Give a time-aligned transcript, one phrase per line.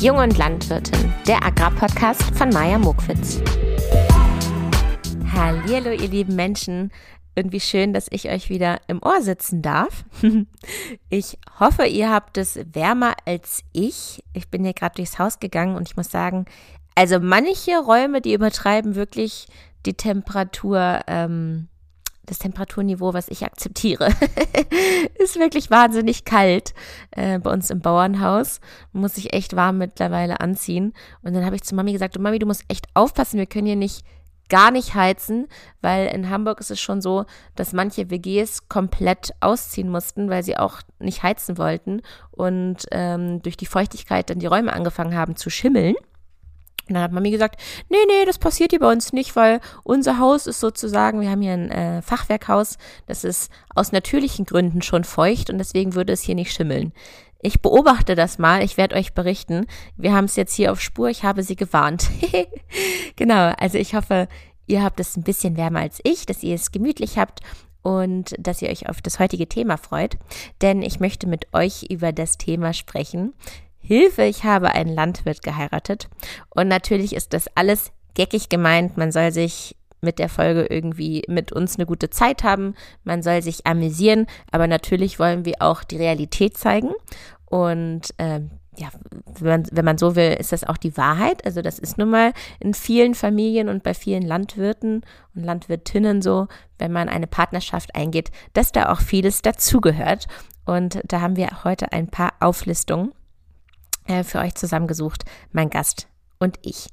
[0.00, 3.42] Jung und Landwirtin, der Agrarpodcast von Maja Mokwitz.
[5.32, 6.92] Hallo, ihr lieben Menschen.
[7.34, 10.04] Irgendwie schön, dass ich euch wieder im Ohr sitzen darf.
[11.10, 14.22] Ich hoffe, ihr habt es wärmer als ich.
[14.34, 16.44] Ich bin hier gerade durchs Haus gegangen und ich muss sagen,
[16.94, 19.48] also manche Räume, die übertreiben wirklich
[19.84, 21.66] die Temperatur ähm,
[22.28, 24.08] das Temperaturniveau, was ich akzeptiere.
[25.18, 26.74] ist wirklich wahnsinnig kalt
[27.10, 28.60] äh, bei uns im Bauernhaus.
[28.92, 30.92] Muss ich echt warm mittlerweile anziehen.
[31.22, 33.66] Und dann habe ich zu Mami gesagt, du Mami, du musst echt aufpassen, wir können
[33.66, 34.04] hier nicht
[34.48, 35.46] gar nicht heizen,
[35.80, 40.56] weil in Hamburg ist es schon so, dass manche WGs komplett ausziehen mussten, weil sie
[40.56, 42.00] auch nicht heizen wollten
[42.30, 45.94] und ähm, durch die Feuchtigkeit dann die Räume angefangen haben zu schimmeln.
[46.88, 50.18] Und dann hat Mami gesagt, nee, nee, das passiert hier bei uns nicht, weil unser
[50.18, 55.04] Haus ist sozusagen, wir haben hier ein äh, Fachwerkhaus, das ist aus natürlichen Gründen schon
[55.04, 56.92] feucht und deswegen würde es hier nicht schimmeln.
[57.40, 59.66] Ich beobachte das mal, ich werde euch berichten.
[59.96, 62.08] Wir haben es jetzt hier auf Spur, ich habe sie gewarnt.
[63.16, 64.26] genau, also ich hoffe,
[64.66, 67.40] ihr habt es ein bisschen wärmer als ich, dass ihr es gemütlich habt
[67.82, 70.18] und dass ihr euch auf das heutige Thema freut,
[70.62, 73.34] denn ich möchte mit euch über das Thema sprechen,
[73.80, 76.08] Hilfe, ich habe einen Landwirt geheiratet.
[76.50, 78.96] Und natürlich ist das alles geckig gemeint.
[78.96, 82.74] Man soll sich mit der Folge irgendwie mit uns eine gute Zeit haben.
[83.04, 84.26] Man soll sich amüsieren.
[84.50, 86.90] Aber natürlich wollen wir auch die Realität zeigen.
[87.46, 88.40] Und äh,
[88.76, 88.90] ja,
[89.40, 91.44] wenn man, wenn man so will, ist das auch die Wahrheit.
[91.44, 95.02] Also das ist nun mal in vielen Familien und bei vielen Landwirten
[95.34, 96.46] und Landwirtinnen so,
[96.78, 100.26] wenn man eine Partnerschaft eingeht, dass da auch vieles dazugehört.
[100.64, 103.12] Und da haben wir heute ein paar Auflistungen
[104.08, 106.88] äh, für euch zusammengesucht, mein Gast und ich.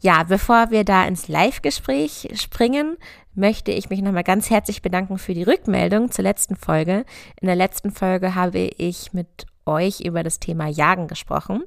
[0.00, 2.96] Ja, bevor wir da ins Live-Gespräch springen,
[3.34, 7.04] möchte ich mich nochmal ganz herzlich bedanken für die Rückmeldung zur letzten Folge.
[7.40, 11.62] In der letzten Folge habe ich mit euch über das Thema Jagen gesprochen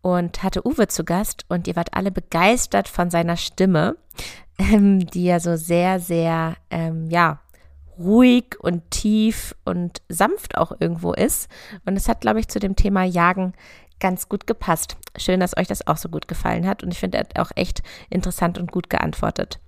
[0.00, 3.96] und hatte Uwe zu Gast und ihr wart alle begeistert von seiner Stimme,
[4.58, 7.40] ähm, die ja so sehr, sehr, ähm, ja,
[7.98, 11.48] ruhig und tief und sanft auch irgendwo ist.
[11.84, 13.52] Und es hat, glaube ich, zu dem Thema Jagen
[14.00, 14.96] ganz gut gepasst.
[15.16, 17.50] Schön, dass euch das auch so gut gefallen hat und ich finde, er hat auch
[17.54, 19.60] echt interessant und gut geantwortet.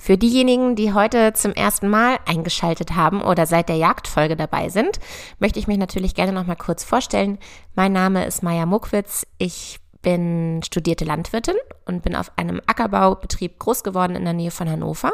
[0.00, 4.98] Für diejenigen, die heute zum ersten Mal eingeschaltet haben oder seit der Jagdfolge dabei sind,
[5.38, 7.38] möchte ich mich natürlich gerne noch mal kurz vorstellen.
[7.74, 9.26] Mein Name ist Maja Muckwitz.
[9.36, 14.68] Ich bin studierte Landwirtin und bin auf einem Ackerbaubetrieb groß geworden in der Nähe von
[14.68, 15.12] Hannover.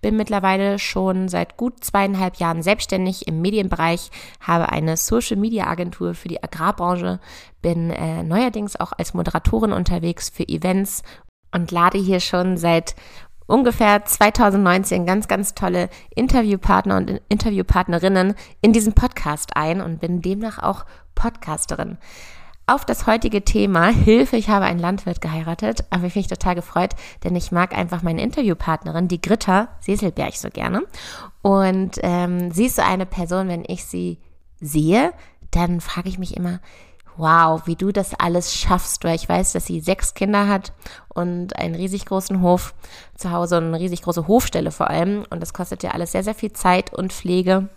[0.00, 4.10] Bin mittlerweile schon seit gut zweieinhalb Jahren selbstständig im Medienbereich,
[4.40, 7.20] habe eine Social Media Agentur für die Agrarbranche,
[7.62, 11.02] bin äh, neuerdings auch als Moderatorin unterwegs für Events
[11.52, 12.94] und lade hier schon seit
[13.46, 20.62] ungefähr 2019 ganz, ganz tolle Interviewpartner und Interviewpartnerinnen in diesen Podcast ein und bin demnach
[20.62, 20.84] auch
[21.14, 21.98] Podcasterin
[22.68, 25.84] auf das heutige Thema Hilfe, ich habe einen Landwirt geheiratet.
[25.90, 30.50] Aber ich bin total gefreut, denn ich mag einfach meine Interviewpartnerin, die Gritta Seselberg, so
[30.50, 30.82] gerne.
[31.42, 34.18] Und ähm, sie ist so eine Person, wenn ich sie
[34.60, 35.12] sehe,
[35.50, 36.60] dann frage ich mich immer,
[37.16, 40.72] wow, wie du das alles schaffst, weil ich weiß, dass sie sechs Kinder hat
[41.08, 42.74] und einen riesig großen Hof
[43.16, 45.24] zu Hause und eine riesig große Hofstelle vor allem.
[45.30, 47.68] Und das kostet ja alles sehr, sehr viel Zeit und Pflege.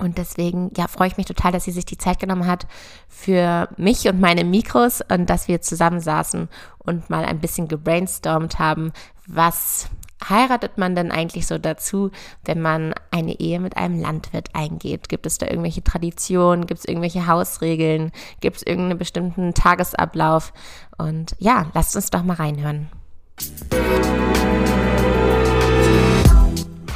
[0.00, 2.66] Und deswegen, ja, freue ich mich total, dass sie sich die Zeit genommen hat
[3.08, 8.92] für mich und meine Mikros und dass wir zusammensaßen und mal ein bisschen gebrainstormt haben,
[9.26, 9.90] was
[10.26, 12.10] heiratet man denn eigentlich so dazu,
[12.44, 15.08] wenn man eine Ehe mit einem Landwirt eingeht?
[15.08, 16.66] Gibt es da irgendwelche Traditionen?
[16.66, 18.10] Gibt es irgendwelche Hausregeln?
[18.40, 20.52] Gibt es irgendeinen bestimmten Tagesablauf?
[20.96, 22.88] Und ja, lasst uns doch mal reinhören.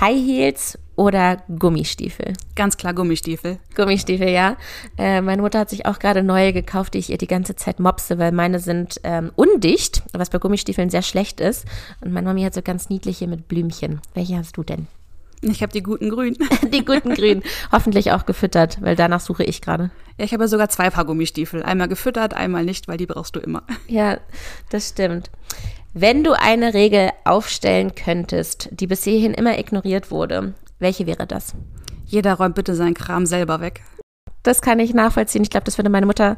[0.00, 2.34] High Heels oder Gummistiefel?
[2.54, 3.58] Ganz klar Gummistiefel.
[3.74, 4.56] Gummistiefel, ja.
[4.96, 7.80] Äh, meine Mutter hat sich auch gerade neue gekauft, die ich ihr die ganze Zeit
[7.80, 11.66] mopse, weil meine sind ähm, undicht, was bei Gummistiefeln sehr schlecht ist.
[12.00, 14.00] Und meine Mami hat so ganz niedliche mit Blümchen.
[14.14, 14.86] Welche hast du denn?
[15.42, 16.36] Ich habe die guten Grün.
[16.72, 17.42] die guten Grün.
[17.70, 19.90] Hoffentlich auch gefüttert, weil danach suche ich gerade.
[20.18, 21.62] Ja, ich habe sogar zwei Paar Gummistiefel.
[21.62, 23.62] Einmal gefüttert, einmal nicht, weil die brauchst du immer.
[23.88, 24.18] Ja,
[24.70, 25.30] das stimmt.
[25.92, 31.54] Wenn du eine Regel aufstellen könntest, die bis hierhin immer ignoriert wurde, welche wäre das?
[32.04, 33.82] Jeder räumt bitte seinen Kram selber weg.
[34.42, 35.42] Das kann ich nachvollziehen.
[35.42, 36.36] Ich glaube, das würde meine Mutter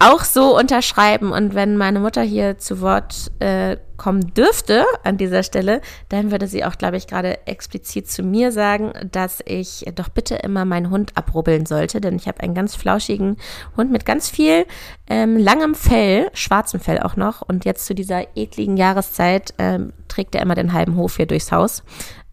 [0.00, 1.30] auch so unterschreiben.
[1.30, 6.46] Und wenn meine Mutter hier zu Wort äh, kommen dürfte an dieser Stelle, dann würde
[6.46, 10.90] sie auch, glaube ich, gerade explizit zu mir sagen, dass ich doch bitte immer meinen
[10.90, 13.36] Hund abrubbeln sollte, denn ich habe einen ganz flauschigen
[13.76, 14.64] Hund mit ganz viel
[15.06, 17.42] ähm, langem Fell, schwarzem Fell auch noch.
[17.42, 21.52] Und jetzt zu dieser ekligen Jahreszeit ähm, trägt er immer den halben Hof hier durchs
[21.52, 21.82] Haus.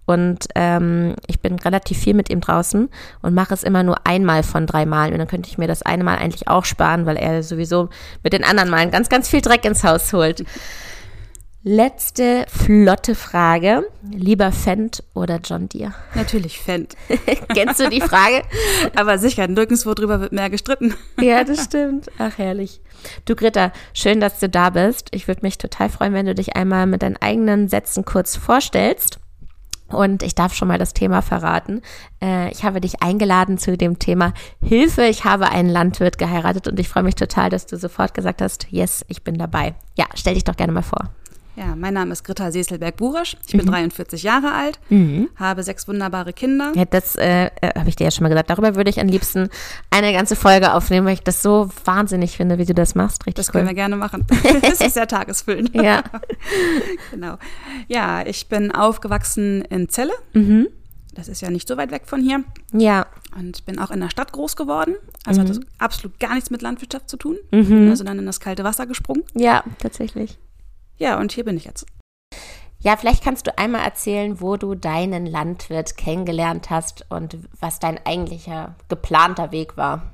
[0.08, 2.90] Und ähm, ich bin relativ viel mit ihm draußen
[3.22, 5.12] und mache es immer nur einmal von drei Malen.
[5.12, 7.90] Und dann könnte ich mir das eine Mal eigentlich auch sparen, weil er sowieso
[8.24, 10.46] mit den anderen Malen ganz, ganz viel Dreck ins Haus holt.
[11.62, 13.84] Letzte flotte Frage.
[14.10, 15.94] Lieber Fendt oder John Deere?
[16.16, 16.96] Natürlich Fendt.
[17.54, 18.44] Kennst du die Frage?
[18.96, 20.96] Aber sicher, nirgendwo drüber wird mehr gestritten.
[21.20, 22.10] ja, das stimmt.
[22.18, 22.80] Ach, herrlich.
[23.26, 25.10] Du, Greta, schön, dass du da bist.
[25.12, 29.20] Ich würde mich total freuen, wenn du dich einmal mit deinen eigenen Sätzen kurz vorstellst.
[29.90, 31.82] Und ich darf schon mal das Thema verraten.
[32.22, 35.06] Äh, ich habe dich eingeladen zu dem Thema Hilfe.
[35.06, 38.68] Ich habe einen Landwirt geheiratet und ich freue mich total, dass du sofort gesagt hast,
[38.70, 39.76] yes, ich bin dabei.
[39.96, 41.10] Ja, stell dich doch gerne mal vor.
[41.58, 43.36] Ja, mein Name ist Britta Seselberg-Burasch.
[43.48, 43.72] Ich bin mhm.
[43.72, 45.28] 43 Jahre alt, mhm.
[45.38, 46.72] habe sechs wunderbare Kinder.
[46.76, 48.52] Ja, das äh, äh habe ich dir ja schon mal gesagt.
[48.52, 49.50] Darüber würde ich am liebsten
[49.90, 53.26] eine ganze Folge aufnehmen, weil ich das so wahnsinnig finde, wie du das machst.
[53.26, 53.54] Richtig das cool.
[53.54, 54.24] können wir gerne machen.
[54.62, 55.74] das ist sehr tagesfüllend.
[55.74, 56.04] Ja.
[57.12, 57.38] genau.
[57.88, 60.14] Ja, ich bin aufgewachsen in Celle.
[60.34, 60.68] Mhm.
[61.16, 62.44] Das ist ja nicht so weit weg von hier.
[62.72, 63.08] Ja.
[63.36, 64.94] Und bin auch in der Stadt groß geworden.
[65.26, 65.46] Also mhm.
[65.46, 67.38] hat das absolut gar nichts mit Landwirtschaft zu tun.
[67.50, 67.90] Mhm.
[67.90, 69.24] Also dann in das kalte Wasser gesprungen.
[69.34, 70.38] Ja, tatsächlich.
[70.98, 71.86] Ja, und hier bin ich jetzt.
[72.80, 78.00] Ja, vielleicht kannst du einmal erzählen, wo du deinen Landwirt kennengelernt hast und was dein
[78.06, 80.12] eigentlicher geplanter Weg war.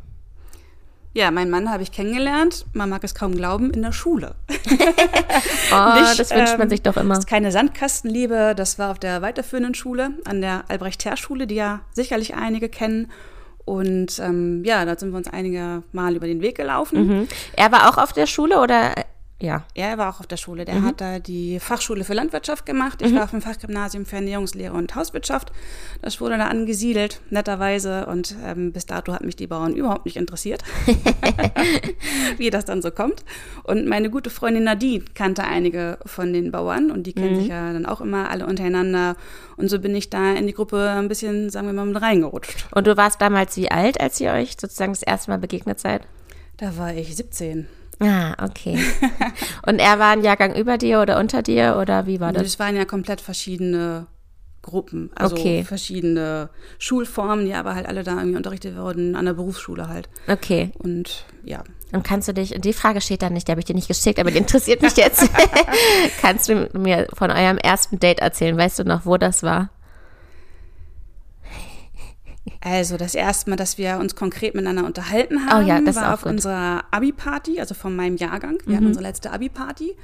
[1.16, 4.34] Ja, meinen Mann habe ich kennengelernt, man mag es kaum glauben, in der Schule.
[4.50, 7.14] oh, Nicht, das wünscht man ähm, sich doch immer.
[7.14, 11.82] Das ist keine Sandkastenliebe, das war auf der weiterführenden Schule, an der Albrecht-Herr-Schule, die ja
[11.92, 13.12] sicherlich einige kennen.
[13.66, 17.08] Und ähm, ja, da sind wir uns einige Mal über den Weg gelaufen.
[17.08, 17.28] Mhm.
[17.56, 18.96] Er war auch auf der Schule oder
[19.44, 19.66] ja.
[19.74, 20.64] Er war auch auf der Schule.
[20.64, 20.86] Der mhm.
[20.86, 23.02] hat da die Fachschule für Landwirtschaft gemacht.
[23.02, 23.18] Ich mhm.
[23.18, 25.52] war auf dem Fachgymnasium für Ernährungslehre und Hauswirtschaft.
[26.02, 28.06] Das wurde da angesiedelt, netterweise.
[28.06, 30.64] Und ähm, bis dato hat mich die Bauern überhaupt nicht interessiert,
[32.38, 33.26] wie das dann so kommt.
[33.64, 37.40] Und meine gute Freundin Nadine kannte einige von den Bauern und die kennen mhm.
[37.40, 39.18] sich ja dann auch immer alle untereinander.
[39.58, 42.68] Und so bin ich da in die Gruppe ein bisschen, sagen wir mal, mit reingerutscht.
[42.74, 46.08] Und du warst damals wie alt, als ihr euch sozusagen das erste Mal begegnet seid?
[46.56, 47.68] Da war ich 17.
[48.00, 48.80] Ah, okay.
[49.68, 52.44] Und er war ein Jahrgang über dir oder unter dir oder wie war das?
[52.44, 54.08] Es waren ja komplett verschiedene
[54.64, 55.64] Gruppen, also okay.
[55.64, 56.50] verschiedene
[56.80, 60.10] Schulformen, die aber halt alle da irgendwie unterrichtet wurden, an der Berufsschule halt.
[60.28, 60.72] Okay.
[60.80, 61.64] Und ja.
[61.92, 64.20] Und kannst du dich, die Frage steht da nicht, die habe ich dir nicht geschickt,
[64.20, 65.30] aber die interessiert mich jetzt.
[66.22, 68.58] kannst du mir von eurem ersten Date erzählen?
[68.58, 69.70] Weißt du noch, wo das war?
[72.60, 76.14] Also das erste Mal, dass wir uns konkret miteinander unterhalten haben, oh ja, das war
[76.14, 76.32] auf gut.
[76.32, 78.58] unserer Abi-Party, also von meinem Jahrgang.
[78.66, 78.76] Wir mhm.
[78.76, 79.96] hatten unsere letzte Abi-Party.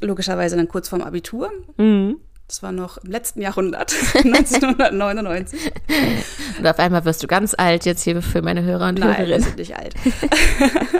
[0.00, 1.50] Logischerweise dann kurz vorm Abitur.
[1.78, 2.16] Mhm.
[2.46, 5.72] Das war noch im letzten Jahrhundert, 1999.
[6.58, 9.30] Und auf einmal wirst du ganz alt jetzt hier für meine Hörer und Nein, Hörerinnen.
[9.30, 9.94] Nein, sind nicht alt.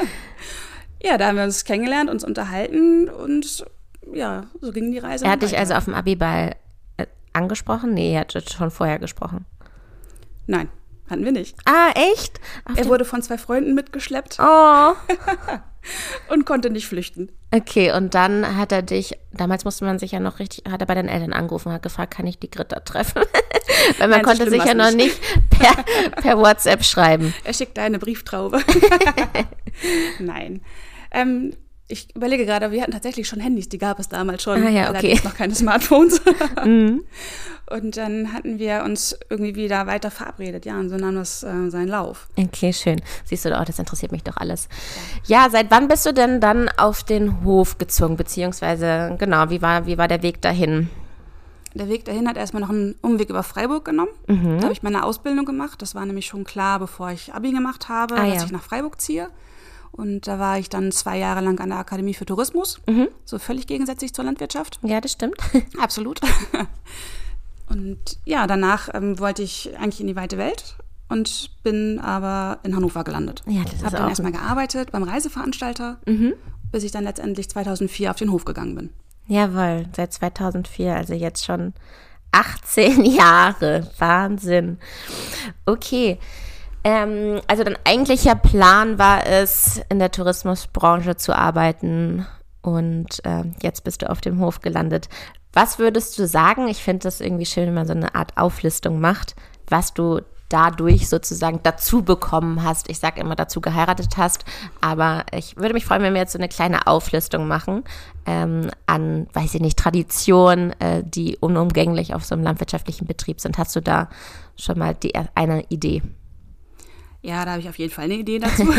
[1.02, 3.64] ja, da haben wir uns kennengelernt, uns unterhalten und
[4.12, 5.24] ja, so ging die Reise.
[5.24, 6.56] Er hat dich also auf dem Abi-Ball
[6.96, 7.94] äh, angesprochen?
[7.94, 9.46] Nee, er hat schon vorher gesprochen.
[10.46, 10.68] Nein,
[11.08, 11.56] hatten wir nicht.
[11.64, 12.40] Ah, echt?
[12.64, 14.38] Auf er wurde von zwei Freunden mitgeschleppt.
[14.40, 14.92] Oh.
[16.32, 17.30] und konnte nicht flüchten.
[17.52, 20.86] Okay, und dann hat er dich, damals musste man sich ja noch richtig, hat er
[20.86, 23.22] bei den Eltern angerufen und hat gefragt, kann ich die Gritta treffen?
[23.98, 25.20] Weil man Nein, konnte sich ja noch nicht
[25.50, 25.84] per,
[26.22, 27.34] per, WhatsApp schreiben.
[27.44, 28.60] Er schickte eine Brieftraube.
[30.18, 30.62] Nein.
[31.10, 31.52] Ähm,
[31.88, 34.62] ich überlege gerade, wir hatten tatsächlich schon Handys, die gab es damals schon.
[34.62, 35.20] Ah, ja, okay.
[35.22, 36.20] noch keine Smartphones.
[36.64, 37.04] mhm.
[37.68, 41.68] Und dann hatten wir uns irgendwie wieder weiter verabredet, ja, und so nahm das äh,
[41.70, 42.28] seinen Lauf.
[42.36, 43.00] Okay, schön.
[43.24, 44.68] Siehst du, oh, das interessiert mich doch alles.
[45.26, 45.44] Ja.
[45.44, 45.50] ja.
[45.50, 49.98] seit wann bist du denn dann auf den Hof gezogen, beziehungsweise, genau, wie war, wie
[49.98, 50.90] war der Weg dahin?
[51.74, 54.12] Der Weg dahin hat erstmal noch einen Umweg über Freiburg genommen.
[54.28, 54.58] Mhm.
[54.58, 55.82] Da habe ich meine Ausbildung gemacht.
[55.82, 58.44] Das war nämlich schon klar, bevor ich Abi gemacht habe, ah, dass ja.
[58.44, 59.28] ich nach Freiburg ziehe.
[59.92, 62.80] Und da war ich dann zwei Jahre lang an der Akademie für Tourismus.
[62.86, 63.08] Mhm.
[63.24, 64.78] So völlig gegensätzlich zur Landwirtschaft.
[64.82, 65.36] Ja, das stimmt.
[65.78, 66.20] Absolut.
[67.68, 70.76] Und ja, danach ähm, wollte ich eigentlich in die weite Welt
[71.08, 73.42] und bin aber in Hannover gelandet.
[73.46, 76.34] Ja, das ist Habe dann erstmal gearbeitet beim Reiseveranstalter, mhm.
[76.70, 78.90] bis ich dann letztendlich 2004 auf den Hof gegangen bin.
[79.26, 81.74] Jawohl, seit 2004, also jetzt schon
[82.32, 83.90] 18 Jahre.
[83.98, 84.78] Wahnsinn.
[85.64, 86.18] Okay.
[86.86, 92.24] Ähm, also dein eigentlicher Plan war es, in der Tourismusbranche zu arbeiten
[92.62, 95.08] und äh, jetzt bist du auf dem Hof gelandet.
[95.52, 96.68] Was würdest du sagen?
[96.68, 99.34] Ich finde das irgendwie schön, wenn man so eine Art Auflistung macht,
[99.66, 102.88] was du dadurch sozusagen dazu bekommen hast.
[102.88, 104.44] Ich sage immer dazu geheiratet hast,
[104.80, 107.82] aber ich würde mich freuen, wenn wir jetzt so eine kleine Auflistung machen
[108.26, 113.58] ähm, an, weiß ich nicht, Traditionen, äh, die unumgänglich auf so einem landwirtschaftlichen Betrieb sind.
[113.58, 114.08] Hast du da
[114.56, 116.02] schon mal die, eine Idee?
[117.26, 118.62] Ja, da habe ich auf jeden Fall eine Idee dazu.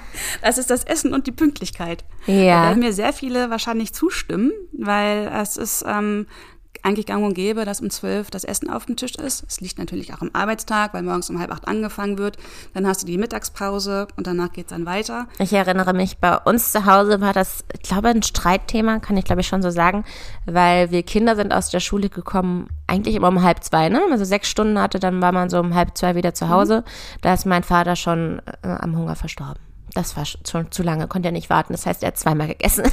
[0.42, 2.04] das ist das Essen und die Pünktlichkeit.
[2.26, 2.34] Ja.
[2.34, 6.26] Da werden mir sehr viele wahrscheinlich zustimmen, weil es ist ähm,
[6.82, 9.44] eigentlich gang und gäbe, dass um zwölf das Essen auf dem Tisch ist.
[9.46, 12.36] Es liegt natürlich auch am Arbeitstag, weil morgens um halb acht angefangen wird.
[12.74, 15.26] Dann hast du die Mittagspause und danach geht es dann weiter.
[15.38, 19.24] Ich erinnere mich, bei uns zu Hause war das, ich glaube, ein Streitthema, kann ich
[19.24, 20.04] glaube ich schon so sagen,
[20.46, 24.00] weil wir Kinder sind aus der Schule gekommen, eigentlich immer um halb zwei, ne?
[24.10, 26.78] Also sechs Stunden hatte, dann war man so um halb zwei wieder zu Hause.
[26.78, 27.20] Mhm.
[27.20, 29.69] Da ist mein Vater schon äh, am Hunger verstorben.
[29.94, 31.72] Das war schon zu lange, konnte er nicht warten.
[31.72, 32.84] Das heißt, er hat zweimal gegessen.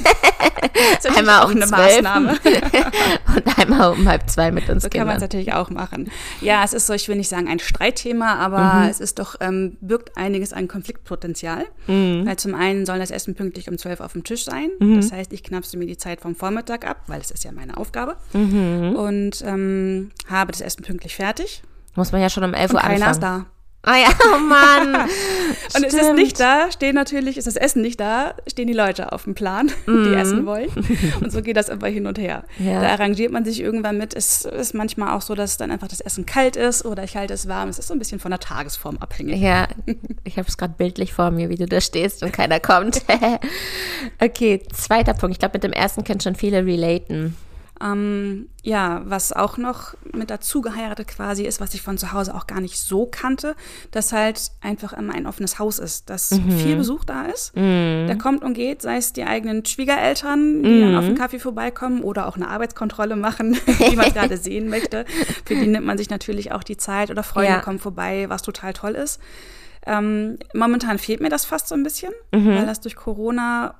[1.15, 2.37] einmal um eine zwölf Maßnahme.
[3.35, 4.83] und einmal um halb zwei mit uns.
[4.83, 6.09] So kann man es natürlich auch machen.
[6.41, 8.89] Ja, es ist so, ich will nicht sagen ein Streitthema, aber mhm.
[8.89, 11.65] es ist doch, ähm, birgt einiges an Konfliktpotenzial.
[11.87, 12.25] Mhm.
[12.25, 14.69] Weil zum einen soll das Essen pünktlich um zwölf auf dem Tisch sein.
[14.79, 14.95] Mhm.
[14.97, 17.77] Das heißt, ich knapse mir die Zeit vom Vormittag ab, weil es ist ja meine
[17.77, 18.15] Aufgabe.
[18.33, 18.95] Mhm.
[18.95, 21.63] Und ähm, habe das Essen pünktlich fertig.
[21.95, 22.99] Muss man ja schon um elf Uhr anfangen.
[22.99, 23.45] Keiner ist da.
[23.87, 24.95] Ah ja, oh Mann.
[25.75, 29.13] und es ist nicht da, stehen natürlich, ist das Essen nicht da, stehen die Leute
[29.13, 30.13] auf dem Plan, die mm.
[30.13, 30.69] essen wollen.
[31.21, 32.43] Und so geht das einfach hin und her.
[32.59, 32.81] Ja.
[32.81, 34.13] Da arrangiert man sich irgendwann mit.
[34.13, 37.33] Es ist manchmal auch so, dass dann einfach das Essen kalt ist oder ich halte
[37.33, 37.69] es warm.
[37.69, 39.39] Es ist so ein bisschen von der Tagesform abhängig.
[39.39, 39.69] Ja,
[40.25, 43.03] ich habe es gerade bildlich vor mir, wie du da stehst und keiner kommt.
[44.19, 45.35] okay, zweiter Punkt.
[45.35, 47.37] Ich glaube, mit dem ersten können schon viele relaten.
[47.81, 52.33] Ähm, ja, was auch noch mit dazu geheiratet quasi ist, was ich von zu Hause
[52.33, 53.55] auch gar nicht so kannte,
[53.91, 56.51] dass halt einfach immer ein offenes Haus ist, dass mhm.
[56.51, 57.55] viel Besuch da ist.
[57.55, 58.07] Mhm.
[58.07, 60.81] Der kommt und geht, sei es die eigenen Schwiegereltern, die mhm.
[60.81, 63.57] dann auf den Kaffee vorbeikommen oder auch eine Arbeitskontrolle machen,
[63.91, 65.05] die man gerade sehen möchte.
[65.45, 67.59] Für die nimmt man sich natürlich auch die Zeit oder Freunde ja.
[67.59, 69.19] kommen vorbei, was total toll ist.
[69.85, 72.47] Ähm, momentan fehlt mir das fast so ein bisschen, mhm.
[72.47, 73.75] weil das durch Corona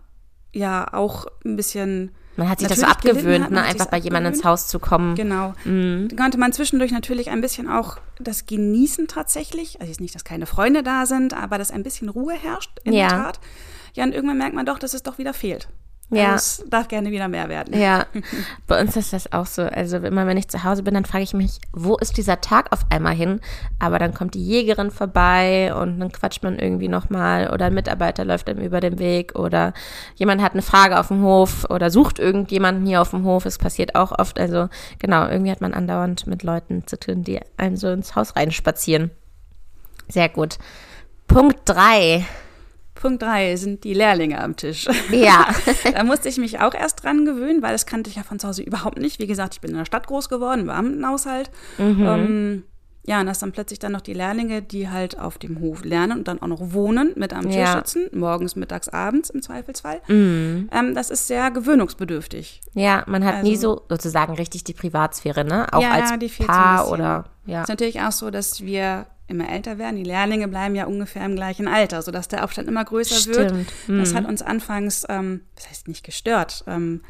[0.54, 4.34] ja auch ein bisschen man hat sich natürlich das so abgewöhnt, ne, einfach bei jemandem
[4.34, 5.15] ins Haus zu kommen.
[5.15, 5.53] Genau.
[5.65, 6.08] Mhm.
[6.10, 9.79] Da konnte man zwischendurch natürlich ein bisschen auch das genießen tatsächlich.
[9.82, 12.94] Also jetzt nicht, dass keine Freunde da sind, aber dass ein bisschen Ruhe herrscht in
[12.94, 13.08] ja.
[13.10, 13.39] der Tat.
[13.96, 15.67] Ja, und irgendwann merkt man doch, dass es doch wieder fehlt.
[16.10, 16.34] Ja.
[16.34, 17.78] Also es darf gerne wieder mehr werden.
[17.78, 18.06] Ja,
[18.68, 19.64] bei uns ist das auch so.
[19.64, 22.72] Also immer wenn ich zu Hause bin, dann frage ich mich, wo ist dieser Tag
[22.72, 23.42] auf einmal hin?
[23.80, 28.24] Aber dann kommt die Jägerin vorbei und dann quatscht man irgendwie nochmal oder ein Mitarbeiter
[28.24, 29.74] läuft einem über den Weg oder
[30.16, 33.46] jemand hat eine Frage auf dem Hof oder sucht irgendjemanden hier auf dem Hof.
[33.46, 34.40] Es passiert auch oft.
[34.40, 38.38] Also genau, irgendwie hat man andauernd mit Leuten zu tun, die einem so ins Haus
[38.38, 39.12] reinspazieren.
[40.08, 40.58] Sehr gut.
[41.28, 42.26] Punkt drei.
[43.00, 44.88] Punkt drei sind die Lehrlinge am Tisch.
[45.12, 45.48] Ja.
[45.94, 48.48] da musste ich mich auch erst dran gewöhnen, weil das kannte ich ja von zu
[48.48, 49.20] Hause überhaupt nicht.
[49.20, 51.50] Wie gesagt, ich bin in der Stadt groß geworden, im Beamtenhaushalt.
[51.77, 52.06] Mhm.
[52.06, 52.63] Ähm,
[53.08, 56.20] ja, und das dann plötzlich dann noch die Lehrlinge, die halt auf dem Hof lernen
[56.20, 57.77] und dann auch noch wohnen, mit am Tisch ja.
[57.77, 60.01] sitzen, morgens, mittags, abends im Zweifelsfall.
[60.10, 60.70] Mhm.
[60.74, 62.60] Ähm, das ist sehr gewöhnungsbedürftig.
[62.74, 65.68] Ja, man hat also, nie so sozusagen richtig die Privatsphäre, ne?
[65.72, 66.12] Auch ja, als
[66.46, 67.60] Paar oder ja.
[67.60, 69.98] Es ist natürlich auch so, dass wir immer älter werden.
[69.98, 73.38] Die Lehrlinge bleiben ja ungefähr im gleichen Alter, sodass der Aufstand immer größer Stimmt.
[73.38, 73.66] wird.
[73.88, 74.00] Mhm.
[74.00, 76.64] Das hat uns anfangs, ähm, das heißt nicht gestört.
[76.68, 77.02] Ähm,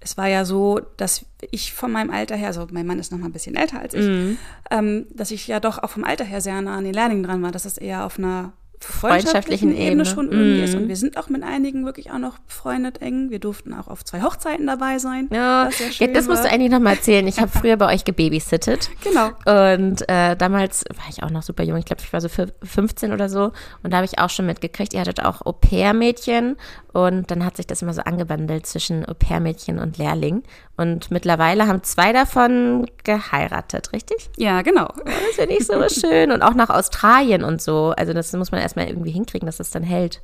[0.00, 3.18] es war ja so, dass ich von meinem Alter her, also mein Mann ist noch
[3.18, 4.38] mal ein bisschen älter als ich, mhm.
[4.70, 7.42] ähm, dass ich ja doch auch vom Alter her sehr nah an den Lehrlingen dran
[7.42, 10.64] war, dass es eher auf einer freundschaftlichen Ebene, Ebene schon irgendwie mm.
[10.64, 10.74] ist.
[10.74, 10.88] Und mhm.
[10.88, 13.30] wir sind auch mit einigen wirklich auch noch befreundet eng.
[13.30, 15.28] Wir durften auch auf zwei Hochzeiten dabei sein.
[15.32, 15.68] Ja,
[15.98, 17.26] ja das musst du eigentlich noch mal erzählen.
[17.26, 18.90] Ich habe früher bei euch gebabysittet.
[19.02, 19.28] Genau.
[19.46, 21.76] Und äh, damals war ich auch noch super jung.
[21.78, 23.52] Ich glaube, ich war so 15 oder so.
[23.82, 26.56] Und da habe ich auch schon mitgekriegt, ihr hattet auch Au-pair-Mädchen.
[26.92, 30.42] Und dann hat sich das immer so angewandelt zwischen Au-pair-Mädchen und Lehrling.
[30.76, 34.30] Und mittlerweile haben zwei davon geheiratet, richtig?
[34.36, 34.88] Ja, genau.
[35.04, 36.30] Das finde ich so schön.
[36.30, 37.94] Und auch nach Australien und so.
[37.96, 40.20] Also das muss man erstmal irgendwie hinkriegen, dass es dann hält.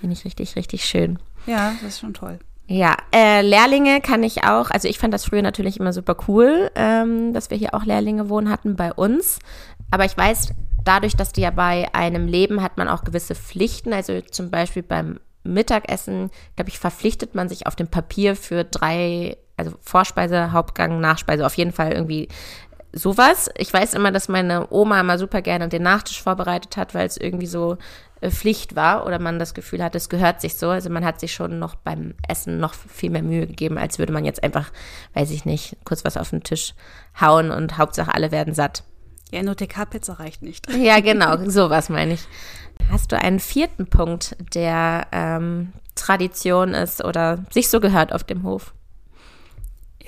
[0.00, 1.18] Finde ich richtig, richtig schön.
[1.46, 2.38] Ja, das ist schon toll.
[2.66, 6.70] Ja, äh, Lehrlinge kann ich auch, also ich fand das früher natürlich immer super cool,
[6.74, 9.38] ähm, dass wir hier auch Lehrlinge wohnen hatten bei uns.
[9.90, 10.52] Aber ich weiß,
[10.84, 13.94] dadurch, dass die ja bei einem leben, hat man auch gewisse Pflichten.
[13.94, 19.38] Also zum Beispiel beim Mittagessen, glaube ich, verpflichtet man sich auf dem Papier für drei,
[19.58, 22.28] also Vorspeise, Hauptgang, Nachspeise, auf jeden Fall irgendwie
[22.92, 23.50] sowas.
[23.56, 27.16] Ich weiß immer, dass meine Oma immer super gerne den Nachtisch vorbereitet hat, weil es
[27.16, 27.76] irgendwie so
[28.20, 30.68] äh, Pflicht war oder man das Gefühl hat, es gehört sich so.
[30.70, 34.12] Also man hat sich schon noch beim Essen noch viel mehr Mühe gegeben, als würde
[34.12, 34.70] man jetzt einfach,
[35.14, 36.74] weiß ich nicht, kurz was auf den Tisch
[37.20, 38.84] hauen und Hauptsache alle werden satt.
[39.30, 40.66] Ja, nur TK-Pizza reicht nicht.
[40.78, 42.26] Ja, genau, sowas meine ich.
[42.90, 48.44] Hast du einen vierten Punkt, der ähm, Tradition ist oder sich so gehört auf dem
[48.44, 48.72] Hof?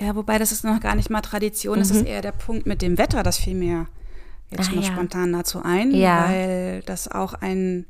[0.01, 1.79] Ja, wobei das ist noch gar nicht mal Tradition, mhm.
[1.79, 3.85] das ist eher der Punkt mit dem Wetter, das fiel mir
[4.49, 4.91] jetzt ah, noch ja.
[4.91, 6.27] spontan dazu ein, ja.
[6.27, 7.85] weil das auch ein,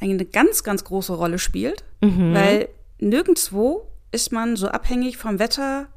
[0.00, 2.32] eine ganz, ganz große Rolle spielt, mhm.
[2.32, 2.68] weil
[2.98, 5.88] nirgendwo ist man so abhängig vom Wetter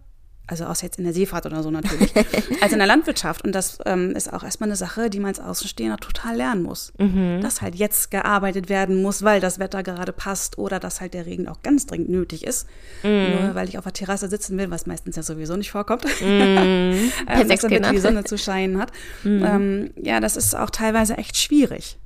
[0.48, 2.14] also außer jetzt in der Seefahrt oder so natürlich,
[2.62, 3.44] als in der Landwirtschaft.
[3.44, 6.94] Und das ähm, ist auch erstmal eine Sache, die man als Außenstehender total lernen muss.
[6.98, 7.40] Mhm.
[7.42, 11.26] Dass halt jetzt gearbeitet werden muss, weil das Wetter gerade passt oder dass halt der
[11.26, 12.68] Regen auch ganz dringend nötig ist.
[13.04, 13.32] Mhm.
[13.32, 16.06] Nur weil ich auf der Terrasse sitzen will, was meistens ja sowieso nicht vorkommt.
[16.22, 16.22] Mhm.
[16.28, 18.92] ähm, damit die Sonne zu scheinen hat.
[19.24, 19.44] Mhm.
[19.44, 21.98] Ähm, ja, das ist auch teilweise echt schwierig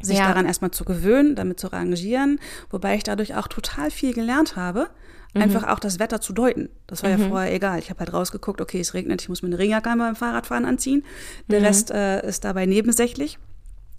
[0.00, 0.28] sich ja.
[0.28, 2.38] daran erstmal zu gewöhnen, damit zu arrangieren,
[2.70, 4.90] wobei ich dadurch auch total viel gelernt habe,
[5.34, 5.42] Mhm.
[5.42, 6.68] Einfach auch das Wetter zu deuten.
[6.86, 7.22] Das war mhm.
[7.22, 7.78] ja vorher egal.
[7.78, 11.04] Ich habe halt rausgeguckt, okay, es regnet, ich muss mir eine Regenjacke beim Fahrradfahren anziehen.
[11.48, 11.66] Der mhm.
[11.66, 13.38] Rest äh, ist dabei nebensächlich.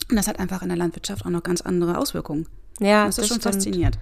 [0.10, 2.48] Und das hat einfach in der Landwirtschaft auch noch ganz andere Auswirkungen.
[2.80, 3.56] Ja, das ist das schon stimmt.
[3.56, 4.00] fasziniert.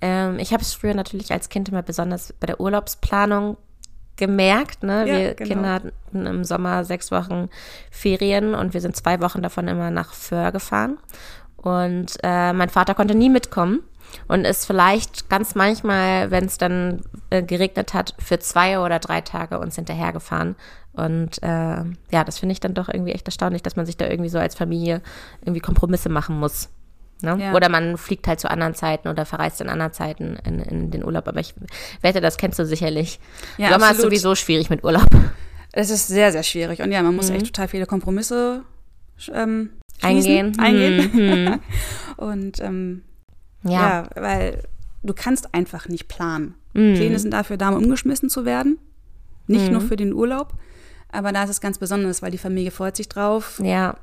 [0.00, 3.56] Ähm, ich habe es früher natürlich als Kind immer besonders bei der Urlaubsplanung
[4.16, 4.82] gemerkt.
[4.82, 5.08] Ne?
[5.08, 5.48] Ja, wir genau.
[5.48, 7.48] Kinder hatten im Sommer sechs Wochen
[7.90, 10.98] Ferien und wir sind zwei Wochen davon immer nach Föhr gefahren.
[11.56, 13.80] Und äh, mein Vater konnte nie mitkommen
[14.28, 19.20] und ist vielleicht ganz manchmal, wenn es dann äh, geregnet hat, für zwei oder drei
[19.20, 20.56] Tage uns hinterhergefahren.
[20.92, 24.06] Und äh, ja, das finde ich dann doch irgendwie echt erstaunlich, dass man sich da
[24.08, 25.02] irgendwie so als Familie
[25.42, 26.68] irgendwie Kompromisse machen muss.
[27.20, 27.36] Ne?
[27.40, 27.52] Ja.
[27.54, 31.04] Oder man fliegt halt zu anderen Zeiten oder verreist in anderen Zeiten in, in den
[31.04, 31.26] Urlaub.
[31.26, 31.54] Aber ich
[32.00, 33.18] wette, das kennst du sicherlich.
[33.56, 34.12] Ja, Sommer absolut.
[34.12, 35.06] ist sowieso schwierig mit Urlaub.
[35.72, 36.80] Es ist sehr, sehr schwierig.
[36.82, 37.36] Und ja, man muss Mhm.
[37.36, 38.62] echt total viele Kompromisse
[39.32, 39.70] ähm,
[40.02, 40.56] Eingehen.
[40.58, 41.10] eingehen.
[41.12, 41.60] Mhm.
[42.16, 43.02] Und ähm,
[43.64, 43.70] Ja.
[43.72, 44.08] ja.
[44.14, 44.62] weil
[45.02, 46.54] du kannst einfach nicht planen.
[46.74, 46.94] Mhm.
[46.94, 48.78] Pläne sind dafür da, um umgeschmissen zu werden.
[49.46, 49.72] Nicht Mhm.
[49.72, 50.54] nur für den Urlaub.
[51.12, 53.60] Aber da ist es ganz besonders, weil die Familie freut sich drauf.
[53.62, 53.96] Ja.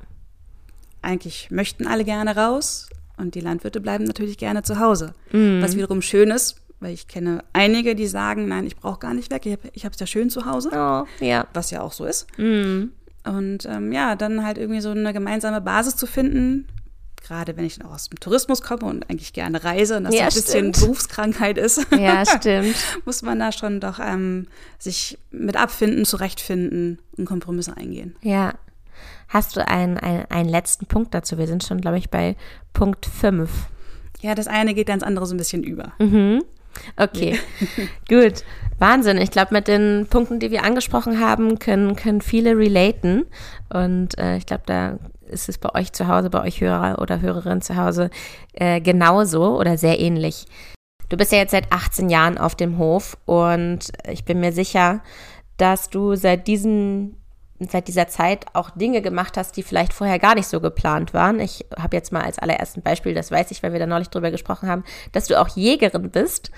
[1.02, 2.88] Eigentlich möchten alle gerne raus.
[3.18, 5.14] Und die Landwirte bleiben natürlich gerne zu Hause.
[5.32, 5.60] Mhm.
[5.62, 9.30] Was wiederum schön ist, weil ich kenne einige, die sagen, nein, ich brauche gar nicht
[9.30, 10.70] weg, ich habe es ja schön zu Hause.
[10.72, 11.46] Oh, ja.
[11.52, 12.26] Was ja auch so ist.
[12.38, 12.92] Mhm.
[13.24, 16.66] Und ähm, ja, dann halt irgendwie so eine gemeinsame Basis zu finden.
[17.22, 20.22] Gerade wenn ich auch aus dem Tourismus komme und eigentlich gerne reise und das Ja,
[20.22, 20.80] ein bisschen stimmt.
[20.80, 22.74] Berufskrankheit ist, Ja, stimmt.
[23.04, 24.48] muss man da schon doch ähm,
[24.78, 28.16] sich mit abfinden, zurechtfinden und Kompromisse eingehen.
[28.22, 28.54] Ja.
[29.28, 31.38] Hast du einen, einen, einen letzten Punkt dazu?
[31.38, 32.36] Wir sind schon, glaube ich, bei
[32.74, 33.50] Punkt 5.
[34.20, 35.92] Ja, das eine geht ganz andere so ein bisschen über.
[35.98, 36.44] Mhm.
[36.96, 37.38] Okay,
[38.08, 38.44] gut.
[38.78, 39.18] Wahnsinn.
[39.18, 43.26] Ich glaube, mit den Punkten, die wir angesprochen haben, können, können viele relaten.
[43.72, 44.98] Und äh, ich glaube, da
[45.28, 48.10] ist es bei euch zu Hause, bei euch Hörer oder Hörerin zu Hause
[48.54, 50.46] äh, genauso oder sehr ähnlich.
[51.08, 55.00] Du bist ja jetzt seit 18 Jahren auf dem Hof und ich bin mir sicher,
[55.58, 57.21] dass du seit diesen
[57.68, 61.40] seit dieser Zeit auch Dinge gemacht hast, die vielleicht vorher gar nicht so geplant waren.
[61.40, 64.30] Ich habe jetzt mal als allerersten Beispiel, das weiß ich, weil wir da neulich drüber
[64.30, 66.50] gesprochen haben, dass du auch Jägerin bist.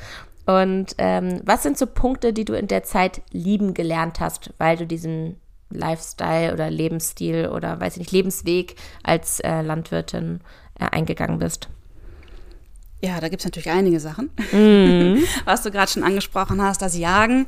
[0.47, 4.77] Und ähm, was sind so Punkte, die du in der Zeit lieben gelernt hast, weil
[4.77, 5.41] du diesen
[5.71, 10.41] Lifestyle oder Lebensstil oder weiß ich nicht, Lebensweg als äh, Landwirtin
[10.79, 11.69] äh, eingegangen bist?
[13.05, 14.31] Ja, da gibt es natürlich einige Sachen.
[14.53, 15.23] Mhm.
[15.45, 17.47] Was du gerade schon angesprochen hast, das Jagen.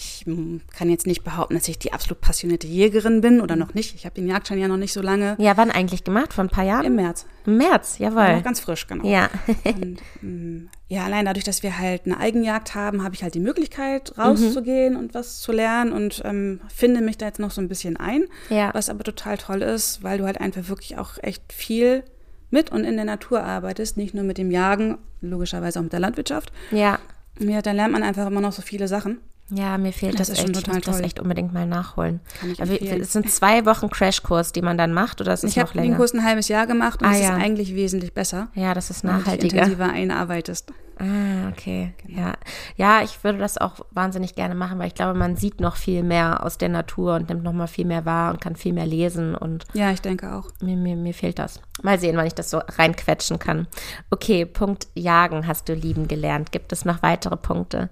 [0.00, 3.74] Ich mm, kann jetzt nicht behaupten, dass ich die absolut passionierte Jägerin bin oder noch
[3.74, 3.94] nicht.
[3.94, 5.36] Ich habe den Jagdschein ja noch nicht so lange.
[5.38, 6.32] Ja, wann eigentlich gemacht?
[6.32, 6.86] Vor ein paar Jahren?
[6.86, 7.26] Im März.
[7.44, 8.40] Im März, jawohl.
[8.42, 9.06] ganz frisch, genau.
[9.06, 9.28] Ja.
[9.64, 13.40] Und, ähm, ja, allein dadurch, dass wir halt eine Eigenjagd haben, habe ich halt die
[13.40, 17.68] Möglichkeit, rauszugehen und was zu lernen und ähm, finde mich da jetzt noch so ein
[17.68, 18.24] bisschen ein.
[18.48, 18.70] Ja.
[18.72, 22.04] Was aber total toll ist, weil du halt einfach wirklich auch echt viel
[22.48, 26.00] mit und in der Natur arbeitest, nicht nur mit dem Jagen, logischerweise auch mit der
[26.00, 26.52] Landwirtschaft.
[26.70, 26.98] Ja.
[27.38, 29.18] Ja, da lernt man einfach immer noch so viele Sachen.
[29.52, 30.48] Ja, mir fehlt Das das, echt.
[30.56, 31.04] Ich muss das toll.
[31.04, 32.20] echt unbedingt mal nachholen.
[32.40, 33.00] Kann ich empfehlen.
[33.00, 35.72] es sind zwei Wochen Crashkurs, die man dann macht, oder ist es Ich noch habe
[35.74, 35.96] den länger?
[35.96, 37.36] Kurs ein halbes Jahr gemacht und Ah, es ja.
[37.36, 39.56] ist eigentlich wesentlich besser, ja, das ist wenn du dich nachhaltiger.
[39.62, 40.72] intensiver einarbeitest.
[41.02, 41.94] Ah, okay.
[42.06, 42.20] Genau.
[42.20, 42.34] Ja.
[42.76, 46.02] ja, ich würde das auch wahnsinnig gerne machen, weil ich glaube, man sieht noch viel
[46.02, 48.84] mehr aus der Natur und nimmt noch mal viel mehr wahr und kann viel mehr
[48.84, 50.50] lesen und Ja, ich denke auch.
[50.60, 51.58] mir, mir, mir fehlt das.
[51.82, 53.66] Mal sehen, wann ich das so reinquetschen kann.
[54.10, 56.52] Okay, Punkt Jagen hast du lieben gelernt.
[56.52, 57.88] Gibt es noch weitere Punkte?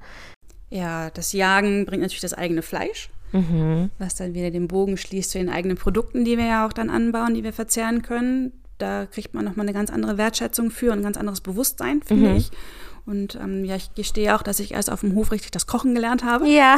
[0.70, 3.90] Ja, das Jagen bringt natürlich das eigene Fleisch, Mhm.
[3.98, 6.90] was dann wieder den Bogen schließt zu den eigenen Produkten, die wir ja auch dann
[6.90, 8.52] anbauen, die wir verzehren können.
[8.78, 12.30] Da kriegt man nochmal eine ganz andere Wertschätzung für und ein ganz anderes Bewusstsein, finde
[12.30, 12.36] Mhm.
[12.36, 12.50] ich.
[13.06, 15.94] Und ähm, ja, ich gestehe auch, dass ich erst auf dem Hof richtig das Kochen
[15.94, 16.76] gelernt habe, Ja.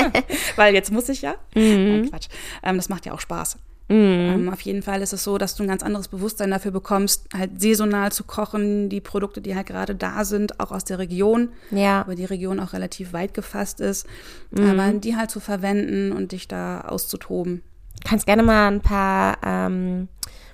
[0.56, 1.34] weil jetzt muss ich ja.
[1.54, 1.62] Mhm.
[2.00, 2.28] Nein, Quatsch.
[2.62, 3.58] Ähm, das macht ja auch Spaß.
[3.88, 7.28] Ähm, auf jeden Fall ist es so, dass du ein ganz anderes Bewusstsein dafür bekommst,
[7.32, 11.50] halt saisonal zu kochen, die Produkte, die halt gerade da sind, auch aus der Region,
[11.70, 12.00] Ja.
[12.00, 14.06] aber die Region auch relativ weit gefasst ist,
[14.50, 14.70] Mhm.
[14.70, 17.62] aber die halt zu verwenden und dich da auszutoben.
[18.04, 20.08] Kannst gerne mal ein paar ähm,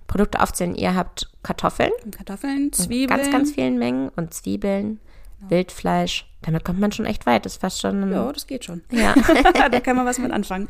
[0.07, 0.75] Produkte aufzählen.
[0.75, 5.01] Ihr habt Kartoffeln, Kartoffeln, Zwiebeln, ganz, ganz vielen Mengen und Zwiebeln,
[5.49, 7.45] Wildfleisch, damit kommt man schon echt weit.
[7.45, 8.13] Das ist fast schon.
[8.13, 8.83] Ja, das geht schon.
[8.91, 9.15] Ja.
[9.71, 10.69] da kann man was mit anfangen.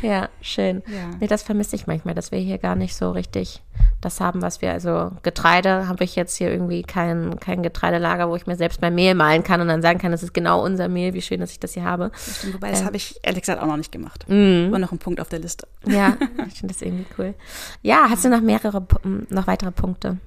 [0.00, 0.82] Ja, schön.
[0.86, 1.10] Ja.
[1.20, 3.62] Nee, das vermisse ich manchmal, dass wir hier gar nicht so richtig
[4.00, 8.36] das haben, was wir, also Getreide habe ich jetzt hier irgendwie kein, kein Getreidelager, wo
[8.36, 10.88] ich mir selbst mein Mehl malen kann und dann sagen kann, das ist genau unser
[10.88, 12.10] Mehl, wie schön, dass ich das hier habe.
[12.12, 12.86] Das stimmt, wobei, das Ähm.
[12.86, 14.28] habe ich ehrlich gesagt auch noch nicht gemacht.
[14.28, 14.72] Mhm.
[14.72, 15.68] War noch ein Punkt auf der Liste.
[15.86, 16.16] Ja,
[16.48, 17.34] ich finde das irgendwie cool.
[17.82, 18.84] Ja, hast du noch mehrere,
[19.28, 20.18] noch weitere Punkte?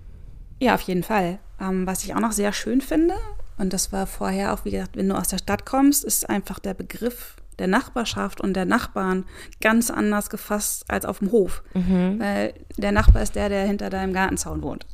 [0.59, 1.39] Ja, auf jeden Fall.
[1.59, 3.15] Ähm, was ich auch noch sehr schön finde,
[3.57, 6.59] und das war vorher auch, wie gesagt, wenn du aus der Stadt kommst, ist einfach
[6.59, 9.23] der Begriff der Nachbarschaft und der Nachbarn
[9.61, 11.63] ganz anders gefasst als auf dem Hof.
[12.19, 14.85] Weil der Nachbar ist der, der hinter deinem Gartenzaun wohnt.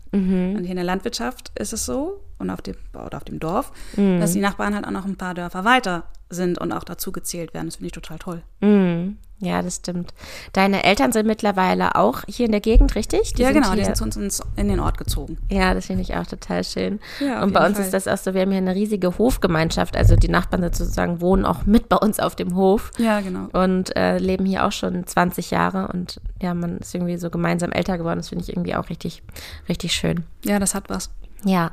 [0.58, 3.72] Und hier in der Landwirtschaft ist es so, und auf dem, oder auf dem Dorf,
[4.20, 7.54] dass die Nachbarn halt auch noch ein paar Dörfer weiter sind und auch dazu gezählt
[7.56, 7.68] werden.
[7.68, 8.44] Das finde ich total toll.
[8.62, 9.18] Mhm.
[9.44, 10.14] Ja, das stimmt.
[10.54, 13.34] Deine Eltern sind mittlerweile auch hier in der Gegend, richtig?
[13.34, 15.40] Die ja, genau, die hier- sind zu uns in den Ort gezogen.
[15.50, 17.00] Ja, das finde ich auch total schön.
[17.20, 17.86] Ja, und bei uns Fall.
[17.86, 21.46] ist das auch so, wir haben hier eine riesige Hofgemeinschaft, also die Nachbarn sozusagen wohnen
[21.46, 23.48] auch mit bei uns auf dem Hof Ja, genau.
[23.54, 27.72] und äh, leben hier auch schon 20 Jahre und ja, man ist irgendwie so gemeinsam
[27.72, 28.20] älter geworden.
[28.20, 29.24] Das finde ich irgendwie auch richtig,
[29.68, 30.24] richtig schön.
[30.46, 31.10] Ja, das hat was.
[31.44, 31.72] Ja.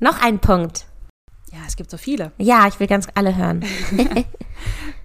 [0.00, 0.86] Noch ein Punkt.
[1.52, 2.32] Ja, es gibt so viele.
[2.38, 3.64] Ja, ich will ganz alle hören.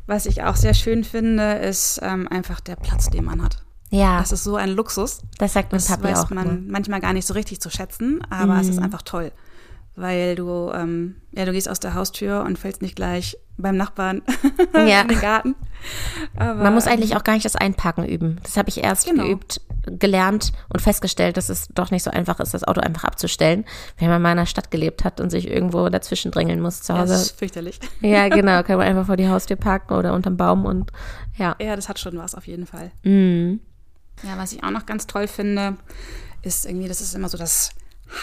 [0.08, 3.58] Was ich auch sehr schön finde, ist ähm, einfach der Platz, den man hat.
[3.90, 5.22] Ja, Das ist so ein Luxus.
[5.38, 6.72] das sagt mein Das Papi weiß auch man immer.
[6.72, 9.32] manchmal gar nicht so richtig zu schätzen, aber es ist einfach toll.
[9.98, 14.24] Weil du, ähm, ja, du gehst aus der Haustür und fällst nicht gleich beim Nachbarn
[14.76, 15.02] Ja.
[15.02, 15.56] in den Garten.
[16.36, 18.40] Aber, Man muss eigentlich auch gar nicht das Einparken üben.
[18.44, 19.24] Das habe ich erst Genau.
[19.24, 23.66] geübt, gelernt und festgestellt, dass es doch nicht so einfach ist, das Auto einfach abzustellen,
[23.98, 26.94] wenn man mal in einer Stadt gelebt hat und sich irgendwo dazwischen drängeln muss zu
[26.94, 27.22] ja, das Hause.
[27.22, 27.80] ist fürchterlich.
[28.02, 30.92] Ja, genau, kann man einfach vor die Haustür parken oder unterm Baum und
[31.38, 31.56] ja.
[31.60, 32.92] Ja, das hat schon was auf jeden Fall.
[33.04, 33.60] Mhm.
[34.24, 35.76] Ja, was ich auch noch ganz toll finde,
[36.42, 37.72] ist irgendwie, das ist immer so das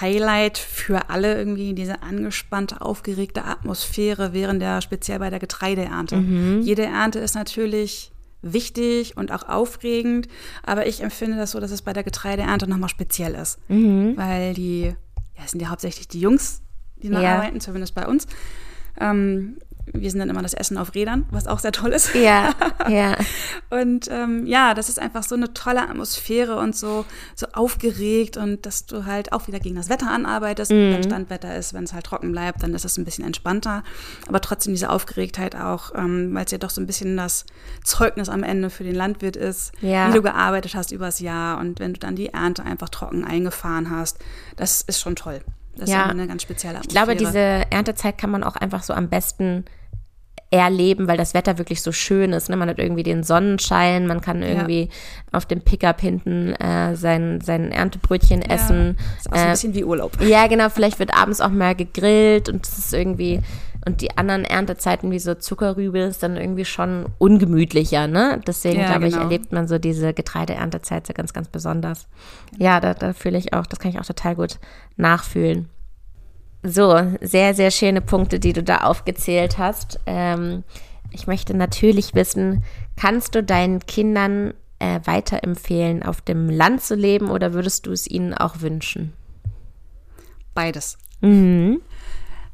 [0.01, 6.17] Highlight für alle irgendwie, diese angespannte, aufgeregte Atmosphäre während der, speziell bei der Getreideernte.
[6.61, 8.12] Jede Ernte ist natürlich
[8.43, 10.29] wichtig und auch aufregend,
[10.63, 13.59] aber ich empfinde das so, dass es bei der Getreideernte nochmal speziell ist.
[14.17, 14.83] Weil die,
[15.37, 16.63] ja, es sind ja hauptsächlich die Jungs,
[16.97, 17.37] die noch Ja.
[17.37, 18.27] arbeiten, zumindest bei uns.
[19.01, 19.59] Ähm,
[19.95, 22.15] wir sind dann immer das Essen auf Rädern, was auch sehr toll ist.
[22.15, 22.55] Ja,
[22.89, 23.17] ja.
[23.71, 28.67] Und ähm, ja, das ist einfach so eine tolle Atmosphäre und so, so aufgeregt und
[28.67, 30.71] dass du halt auch wieder gegen das Wetter anarbeitest.
[30.71, 33.83] Wenn Standwetter ist, wenn es halt trocken bleibt, dann ist es ein bisschen entspannter.
[34.29, 37.45] Aber trotzdem diese Aufgeregtheit auch, ähm, weil es ja doch so ein bisschen das
[37.85, 40.09] Zeugnis am Ende für den Landwirt ist, Ja.
[40.09, 43.91] wie du gearbeitet hast übers Jahr und wenn du dann die Ernte einfach trocken eingefahren
[43.91, 44.19] hast,
[44.57, 45.41] das ist schon toll.
[45.77, 46.05] Das Ja.
[46.05, 47.07] ist eine ganz spezielle Ich Atmosphäre.
[47.07, 47.39] glaube, diese
[47.71, 49.65] Erntezeit kann man auch einfach so am besten
[50.53, 52.51] erleben, weil das Wetter wirklich so schön ist.
[52.51, 52.57] Ne?
[52.57, 54.91] Man hat irgendwie den Sonnenschein, man kann irgendwie
[55.33, 58.97] auf dem Pickup hinten äh, sein, sein Erntebrötchen essen.
[59.19, 60.21] ist auch so ein Äh, bisschen wie Urlaub.
[60.21, 63.41] Ja, genau, vielleicht wird abends auch mal gegrillt und es ist irgendwie,
[63.87, 68.41] und die anderen Erntezeiten wie so Zuckerrübe ist dann irgendwie schon ungemütlicher, ne?
[68.47, 69.25] Deswegen, Ja, glaube ich, genau.
[69.25, 72.07] erlebt man so diese Getreideerntezeit so ganz, ganz besonders.
[72.59, 74.59] Ja, da, da fühle ich auch, das kann ich auch total gut
[74.97, 75.69] nachfühlen.
[76.63, 79.99] So, sehr, sehr schöne Punkte, die du da aufgezählt hast.
[80.07, 80.63] Ähm,
[81.11, 82.63] ich möchte natürlich wissen,
[82.97, 88.07] kannst du deinen Kindern äh, weiterempfehlen, auf dem Land zu leben oder würdest du es
[88.07, 89.13] ihnen auch wünschen?
[90.55, 90.99] Beides.
[91.21, 91.81] Mhm.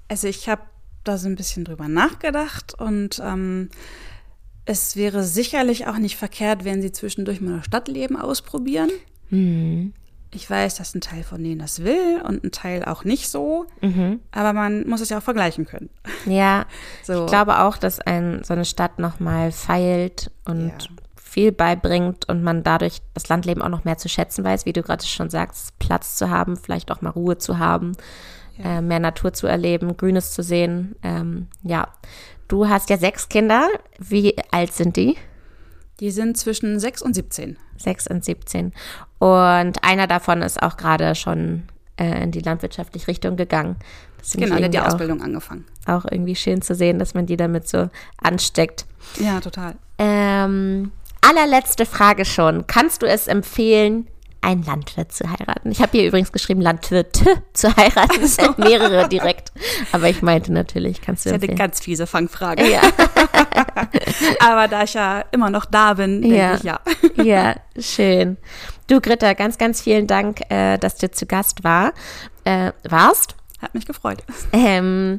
[0.09, 0.63] Also ich habe
[1.05, 3.69] da so ein bisschen drüber nachgedacht und ähm,
[4.65, 8.91] es wäre sicherlich auch nicht verkehrt, wenn sie zwischendurch mal ein Stadtleben ausprobieren.
[9.31, 9.93] Mhm.
[10.31, 13.67] Ich weiß, dass ein Teil von denen das will und ein Teil auch nicht so,
[13.81, 14.21] Mhm.
[14.31, 15.89] aber man muss es ja auch vergleichen können.
[16.27, 16.67] Ja,
[17.03, 17.25] So.
[17.25, 20.89] ich glaube auch, dass ein, so eine Stadt nochmal feilt und Ja.
[21.17, 24.83] viel beibringt und man dadurch das Landleben auch noch mehr zu schätzen weiß, wie du
[24.83, 27.93] gerade schon sagst, Platz zu haben, vielleicht auch mal Ruhe zu haben,
[28.63, 30.97] äh, mehr Natur zu erleben, Grünes zu sehen.
[31.03, 31.89] Ähm, ja,
[32.49, 33.69] du hast ja sechs Kinder.
[33.99, 35.17] Wie alt sind die?
[36.01, 37.57] Die sind zwischen 6 und 17.
[37.77, 38.73] Sechs und 17.
[39.19, 41.65] Und einer davon ist auch gerade schon
[41.97, 43.77] äh, in die landwirtschaftliche Richtung gegangen.
[44.19, 45.65] Das Genau, der hat die Ausbildung angefangen.
[45.87, 47.89] auch, auch irgendwie schön zu sehen, dass man die damit so
[48.23, 48.87] ansteckt.
[49.19, 49.75] Ja, total.
[49.99, 52.67] Ähm, allerletzte Frage schon.
[52.67, 54.07] Kannst du es empfehlen,
[54.41, 55.71] einen Landwirt zu heiraten?
[55.71, 58.23] Ich habe hier übrigens geschrieben, Landwirte zu heiraten.
[58.23, 59.53] Es sind mehrere direkt.
[59.93, 62.71] Aber ich meinte natürlich, kannst du Das ist ja eine ganz fiese Fangfrage.
[62.71, 62.81] Ja,
[64.41, 66.55] Aber da ich ja immer noch da bin, denke Ja.
[66.55, 66.81] ich ja.
[67.25, 68.37] ja, schön.
[68.87, 71.93] Du, Britta, ganz, ganz vielen Dank, äh, dass du zu Gast war,
[72.45, 73.35] äh, warst.
[73.61, 74.23] Hat mich gefreut.
[74.53, 75.19] Ähm,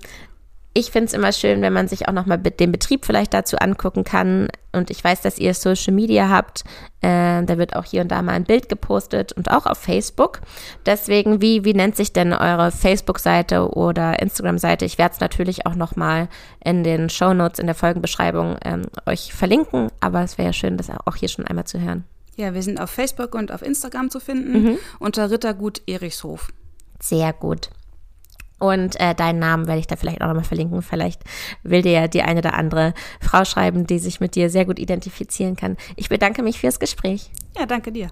[0.80, 4.06] Ich finde es immer schön, wenn man sich auch nochmal den Betrieb vielleicht dazu angucken
[4.06, 4.48] kann.
[4.72, 6.64] Und ich weiß, dass ihr Social Media habt.
[7.02, 10.40] Äh, da wird auch hier und da mal ein Bild gepostet und auch auf Facebook.
[10.86, 14.86] Deswegen, wie, wie nennt sich denn eure Facebook-Seite oder Instagram-Seite?
[14.86, 16.30] Ich werde es natürlich auch nochmal
[16.64, 19.90] in den Show Notes in der Folgenbeschreibung ähm, euch verlinken.
[20.00, 22.06] Aber es wäre ja schön, das auch hier schon einmal zu hören.
[22.38, 24.78] Ja, wir sind auf Facebook und auf Instagram zu finden mhm.
[25.00, 26.54] unter Rittergut Erichshof.
[27.02, 27.70] Sehr gut.
[28.60, 30.82] Und äh, deinen Namen werde ich da vielleicht auch nochmal verlinken.
[30.82, 31.24] Vielleicht
[31.64, 34.80] will dir ja die eine oder andere Frau schreiben, die sich mit dir sehr gut
[34.80, 35.78] identifizieren kann.
[35.96, 37.32] Ich bedanke mich fürs Gespräch.
[37.58, 38.10] Ja, danke dir.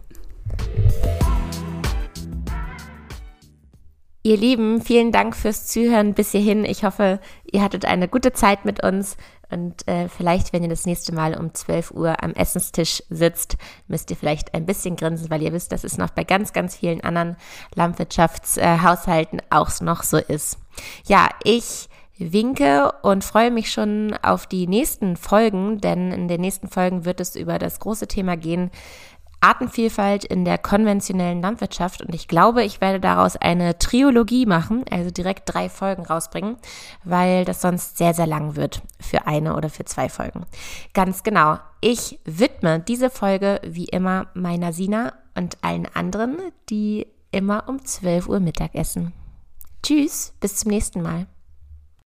[4.28, 6.66] Ihr Lieben, vielen Dank fürs Zuhören bis hierhin.
[6.66, 9.16] Ich hoffe, ihr hattet eine gute Zeit mit uns.
[9.50, 13.56] Und äh, vielleicht, wenn ihr das nächste Mal um 12 Uhr am Essenstisch sitzt,
[13.88, 16.76] müsst ihr vielleicht ein bisschen grinsen, weil ihr wisst, dass es noch bei ganz, ganz
[16.76, 17.38] vielen anderen
[17.74, 20.60] Landwirtschaftshaushalten äh, auch noch so ist.
[21.06, 21.88] Ja, ich
[22.18, 27.22] winke und freue mich schon auf die nächsten Folgen, denn in den nächsten Folgen wird
[27.22, 28.72] es über das große Thema gehen,
[29.40, 35.12] Artenvielfalt in der konventionellen Landwirtschaft und ich glaube, ich werde daraus eine Triologie machen, also
[35.12, 36.58] direkt drei Folgen rausbringen,
[37.04, 40.46] weil das sonst sehr, sehr lang wird für eine oder für zwei Folgen.
[40.94, 41.60] Ganz genau.
[41.82, 46.38] Ich widme diese Folge wie immer meiner Sina und allen anderen,
[46.70, 49.14] die immer um 12 Uhr Mittag essen.
[49.84, 51.28] Tschüss, bis zum nächsten Mal.